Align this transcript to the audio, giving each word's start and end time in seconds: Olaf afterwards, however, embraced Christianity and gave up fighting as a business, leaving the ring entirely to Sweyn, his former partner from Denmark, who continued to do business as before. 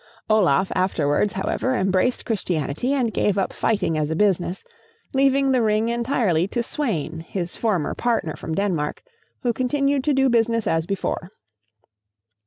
Olaf 0.31 0.71
afterwards, 0.73 1.33
however, 1.33 1.75
embraced 1.75 2.25
Christianity 2.25 2.91
and 2.91 3.13
gave 3.13 3.37
up 3.37 3.53
fighting 3.53 3.99
as 3.99 4.09
a 4.09 4.15
business, 4.15 4.63
leaving 5.13 5.51
the 5.51 5.61
ring 5.61 5.89
entirely 5.89 6.47
to 6.47 6.63
Sweyn, 6.63 7.19
his 7.19 7.55
former 7.55 7.93
partner 7.93 8.35
from 8.35 8.55
Denmark, 8.55 9.03
who 9.43 9.53
continued 9.53 10.03
to 10.05 10.13
do 10.15 10.27
business 10.27 10.65
as 10.65 10.87
before. 10.87 11.29